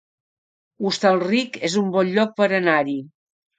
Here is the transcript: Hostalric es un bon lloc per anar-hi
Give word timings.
Hostalric 0.91 1.61
es 1.71 1.77
un 1.83 1.93
bon 1.99 2.11
lloc 2.17 2.35
per 2.43 2.51
anar-hi 2.63 2.99